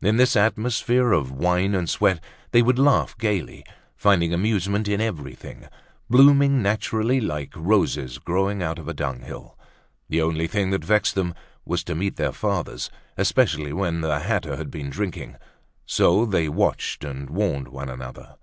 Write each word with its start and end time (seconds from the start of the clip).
In 0.00 0.18
this 0.18 0.36
atmosphere 0.36 1.10
of 1.10 1.32
wine 1.32 1.74
and 1.74 1.90
sweat 1.90 2.22
they 2.52 2.62
would 2.62 2.78
laugh 2.78 3.18
gaily, 3.18 3.64
finding 3.96 4.32
amusement 4.32 4.86
in 4.86 5.00
everything, 5.00 5.66
blooming 6.08 6.62
naturally 6.62 7.20
like 7.20 7.52
roses 7.56 8.18
growing 8.18 8.62
out 8.62 8.78
of 8.78 8.86
a 8.86 8.94
dunghill. 8.94 9.58
The 10.08 10.22
only 10.22 10.46
thing 10.46 10.70
that 10.70 10.84
vexed 10.84 11.16
them 11.16 11.34
was 11.64 11.82
to 11.84 11.96
meet 11.96 12.14
their 12.14 12.30
fathers, 12.30 12.88
especially 13.16 13.72
when 13.72 14.00
the 14.00 14.10
latter 14.10 14.54
had 14.54 14.70
been 14.70 14.90
drinking. 14.90 15.38
So 15.86 16.24
they 16.24 16.48
watched 16.48 17.02
and 17.02 17.28
warned 17.28 17.66
one 17.66 17.88
another. 17.88 18.36